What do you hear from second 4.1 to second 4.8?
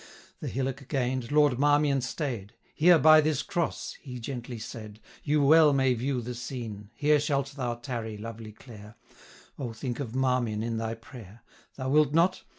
gently